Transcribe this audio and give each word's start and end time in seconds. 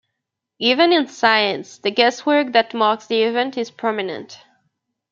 Even 0.57 0.91
in 0.93 1.05
science 1.07 1.77
the 1.77 1.91
guesswork 1.91 2.53
that 2.53 2.73
marks 2.73 3.05
the 3.05 3.21
event 3.21 3.55
is 3.55 3.69
prominent. 3.69 4.39